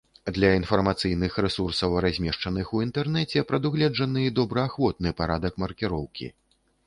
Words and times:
Для 0.35 0.49
інфармацыйных 0.59 1.35
рэсурсаў, 1.45 1.91
размешчаных 2.05 2.71
у 2.79 2.81
інтэрнэце, 2.87 3.43
прадугледжаны 3.53 4.23
добраахвотны 4.39 5.09
парадак 5.23 5.53
маркіроўкі. 5.65 6.33